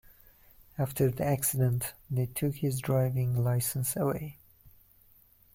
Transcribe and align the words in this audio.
After 0.79 1.11
the 1.11 1.25
accident, 1.25 1.93
they 2.09 2.25
took 2.25 2.55
his 2.55 2.79
driving 2.79 3.43
license 3.43 3.95
away. 3.95 4.39